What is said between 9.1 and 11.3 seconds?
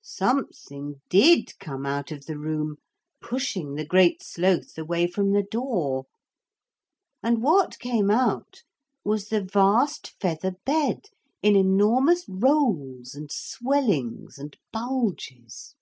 the vast feather bed